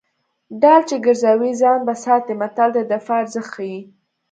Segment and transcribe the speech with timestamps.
[0.61, 3.79] ډال چې ګرځوي ځان به ساتي متل د دفاع ارزښت ښيي